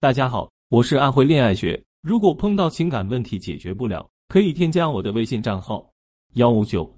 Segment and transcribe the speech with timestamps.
[0.00, 1.82] 大家好，我是安徽恋爱学。
[2.02, 5.84] 如果碰到情感问题解决不了，可以添加我的微信账号
[6.34, 6.88] 幺五九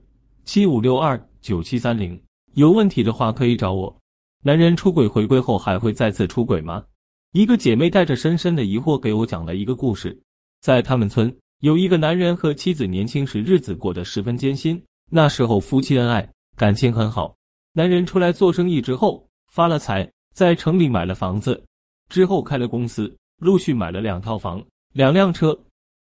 [0.44, 2.22] 七五六二九七三零。
[2.56, 3.98] 有问题的话可以找我。
[4.42, 6.84] 男人出轨回归后还会再次出轨吗？
[7.32, 10.20] 一个姐妹带着深深的疑惑给我讲了一个故事。
[10.60, 14.78] 在他们村，有一个男人和妻子年轻时日子过得十分艰辛，
[15.10, 17.34] 那时候夫妻恩爱，感情很好。
[17.72, 21.64] 男人出来做生意之后发了财，在城里买了房子。
[22.10, 25.58] 之后开了公司，陆续买了两套房、两辆车。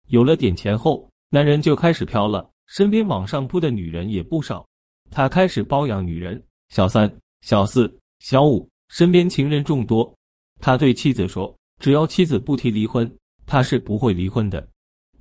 [0.08, 4.64] 有了点钱后，男人就开始飘了，身边往上扑的女人也不少。
[5.10, 10.14] 他开始包养女人，小三、小四、小五，身边情人众多。
[10.60, 13.10] 他对妻子说：“只要妻子不提离婚，
[13.46, 14.68] 他是不会离婚的。”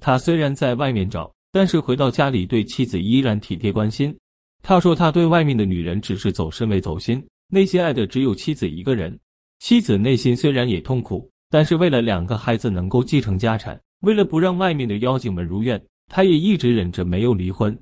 [0.02, 4.14] 他虽然在外面找，但是回到家里对妻子依然体贴关心。
[4.62, 9.18] 他说：“他对外面的女人只是走身未走心，内心爱的只有妻子一个人。”
[9.64, 17.74] 妻子内心虽然也痛苦，但是为了两个孩子能够继承家产，为了不让外面的妖精们如愿，他也一直忍着没有离婚，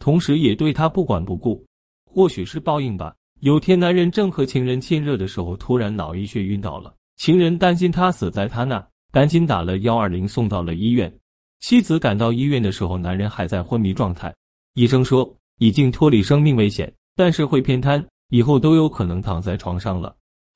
[0.00, 1.64] 同时也对他不管不顾。
[2.04, 3.14] 或许是报应吧。
[3.42, 6.92] 有天，男人正和情人亲热的时候，突然脑溢血晕倒了。
[7.16, 11.16] 情人担心他死在他那，赶紧打了幺二零送到了医院。
[11.60, 14.34] 妻子赶到医院的时候，男人还在昏迷状态。
[14.74, 20.12] 医生说已经脱离生命危险，但是会偏瘫，以后都有可能躺在床上了。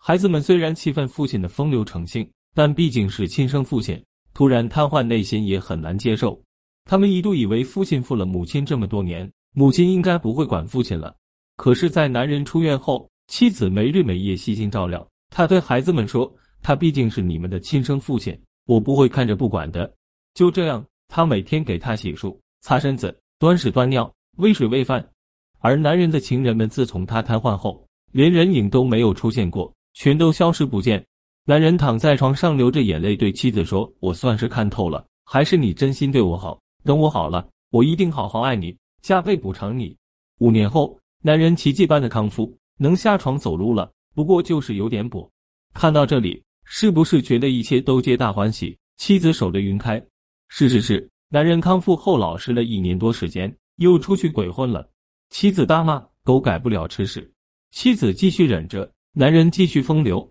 [0.06, 3.98] 孩子们虽然气愤父亲的风流成性，但毕竟是亲生父亲，
[4.34, 6.38] 突然瘫痪，内心也很难接受。
[6.84, 11.16] 他们一度以为父亲负了母亲这么多年，母亲应该不会管父亲了。
[11.56, 15.08] 可是，在男人出院后，妻子没日没夜悉心照料。
[15.30, 16.30] 他对孩子们说
[16.60, 19.90] ：“他毕竟是你们的亲生父亲，我不会看着不管的。”
[20.36, 25.02] 就这样，他每天给他洗漱、擦身子、端屎端尿、喂水喂饭。
[25.60, 29.74] 而男人的情人们自从他瘫痪后，连人影都没有出现过。
[29.94, 31.04] 全都消失不见。
[31.46, 36.60] 男人躺在床上流着眼泪，对妻子说：“我算是看透了，还是你真心对我好。
[36.84, 39.96] 等我好了，我一定好好爱你，加倍补偿你。”
[40.40, 45.28] 五年后，男人奇迹般的康复，能下床走路了，不过就是有点跛。
[45.74, 48.76] 看到这里，是不是觉得一切都皆大欢喜？
[48.96, 50.02] 妻子守得云开。
[50.48, 54.88] 是是是，男人康复后老实了一年多时间，又出去鬼混了。
[55.30, 57.30] 妻子大骂：“狗改不了吃屎。”
[57.70, 58.90] 妻子继续忍着。
[59.16, 60.28] 男人继续风流。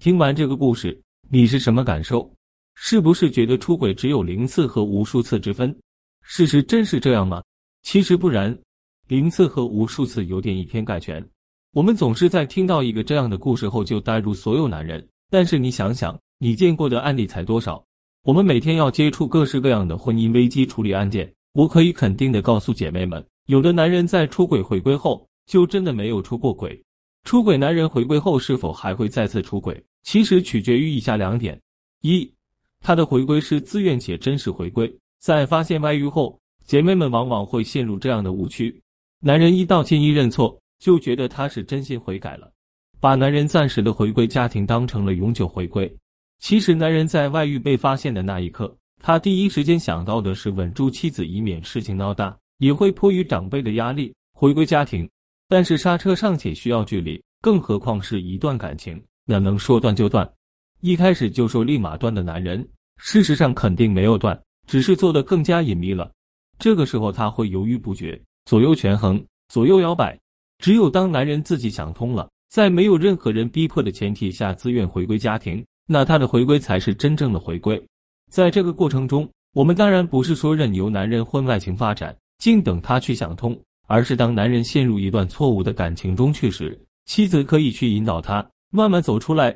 [0.00, 1.00] 听完这个故事，
[1.30, 2.28] 你是什么感受？
[2.74, 5.72] 是不是觉得出轨只有零次和无数次之分？
[6.20, 7.40] 事实真是这样吗？
[7.84, 8.58] 其实不然，
[9.06, 11.24] 零次和无数次有点以偏概全。
[11.74, 17.80] 我们总是在听到一个这样的故事后就带入所有男人，但是你想想，你见过的案例才多少？
[18.24, 26.83] 我们每天要接触各式各样的婚姻危机处理案件，我可以肯定的告诉姐妹们，有的男人在出轨回归后，就真的没有出过轨。
[27.24, 29.82] 出轨男人回归后是否还会再次出轨？
[30.02, 31.58] 其实取决于以下两点：
[32.02, 32.30] 一，
[32.82, 34.94] 他的回归是自愿且真实回归。
[35.18, 38.78] 在发现外遇后，姐妹们往往会陷入这样的误区：
[39.20, 42.52] 男人一道歉一认错，就觉得他是真心悔改了，
[43.00, 45.90] 把男人暂时的回归家庭当成了永久回归。
[46.40, 55.08] 其实，男人在外遇被发现的那一刻，他第一时间想到的是稳住妻子，以免事情闹大，也会迫于长辈的压力回归家庭。
[55.54, 60.28] 但是刹车尚且需要距离，更何况是一段感情，哪能说断就断？
[60.80, 66.10] 一开始就说立马断的男人，事实上肯定没有断，只是做的更加隐秘了。
[66.58, 70.18] 这个时候他会犹豫不决，左右权衡，左右摇摆。
[70.58, 77.80] 只有当男人自己想通了，在没有任何人逼迫的前提下，自愿回归家庭，那他的回归才是真正的回归。
[78.28, 83.56] 在这个过程中，我们当然不是说任由男人婚外情发展，静等他去想通。
[83.86, 89.54] 而是当男人陷入一段错误的感情中去时，妻子可以去引导他慢慢走出来，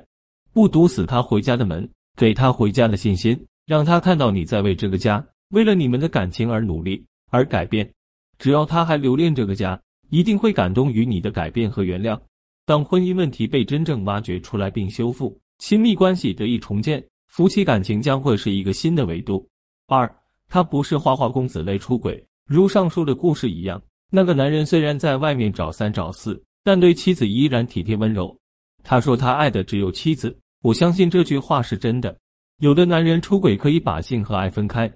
[0.53, 7.91] 不堵死他回家的门，给他回家的信心，让他看到你在为这个家，为了你们的感情而努力而改变。
[8.39, 9.81] 只要他还留恋这个家，
[10.11, 12.19] 一定会感动于你的改变和原谅。
[12.67, 19.49] 当婚姻问题被真正挖掘出来并修复，亲密关系得以重建，夫妻感情将会是一个新的维度。
[19.87, 20.09] 二，
[20.49, 23.81] 他不是花花公子类出轨，如上述的故事一样。
[24.11, 28.35] 那个男人虽然在外面找三找四，但对妻子依然体贴温柔。
[28.83, 32.17] 他说他爱的只有妻子，我相信这句话是真的。
[32.61, 34.91] 有的男人出轨可以把性和爱分开，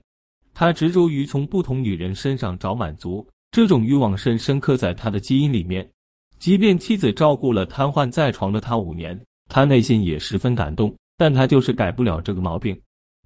[0.54, 5.88] 他执着于从不同女人身上找满足，这种欲望深深刻在他的基因里面。
[6.38, 12.76] 即便妻子照顾了瘫痪在床的他五年，他内心也十分感动，但他就是改不了这个毛病。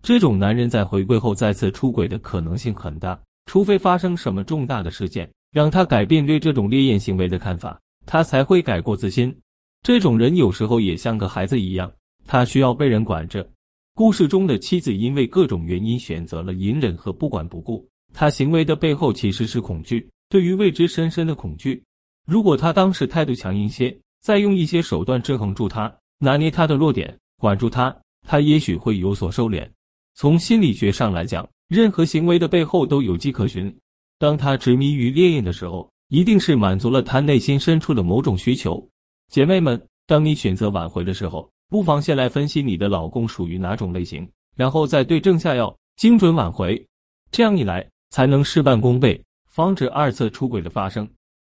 [0.02, 5.30] 这种男人在回归后再次出轨的可能性很大，除非发生什么重大的事件。
[5.56, 9.34] 让他改变对这种烈焰行为的看法，他才会改过自新。
[9.82, 11.90] 这种人有时候也像个孩子一样，
[12.26, 13.48] 他需要被人管着。
[13.94, 21.82] 故事中的妻子因为各种原因选择了隐忍和不管不顾，他行为的背后其实是恐惧，对于未知深深的恐惧。
[22.26, 27.96] 如果他当时态度强硬些，再用一些手段制衡住他，拿捏他的弱点，管住他，
[28.28, 29.66] 他也许会有所收敛。
[30.16, 33.74] 从心理学上来讲，任何行为的背后都有迹可循。
[34.18, 38.88] 当他执迷于烈焰的时候，一定是满足了他内心深处的某种需求。
[39.28, 46.86] 姐妹们，当你选择挽回的时候，不妨先来分析你的老公属于哪种类型，然后再对症下药，精准挽回。
[47.30, 51.06] 这样一来，才能事半功倍，防止二次出轨的发生。